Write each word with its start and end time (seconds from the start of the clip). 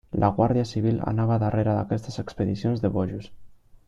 La 0.21 0.27
guàrdia 0.37 0.61
civil 0.69 0.95
anava 1.11 1.37
darrere 1.45 1.75
d'aquestes 1.79 2.17
expedicions 2.27 2.81
de 2.87 2.95
bojos. 2.97 3.29